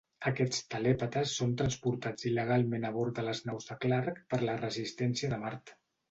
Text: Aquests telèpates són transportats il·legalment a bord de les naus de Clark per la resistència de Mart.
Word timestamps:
Aquests 0.27 0.59
telèpates 0.75 1.33
són 1.41 1.51
transportats 1.61 2.25
il·legalment 2.29 2.87
a 2.89 2.91
bord 2.95 3.15
de 3.19 3.25
les 3.27 3.41
naus 3.49 3.69
de 3.73 3.77
Clark 3.83 4.17
per 4.35 4.39
la 4.47 4.55
resistència 4.63 5.31
de 5.35 5.39
Mart. 5.45 5.75